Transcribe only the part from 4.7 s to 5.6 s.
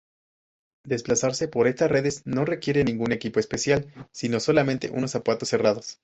unos zapatos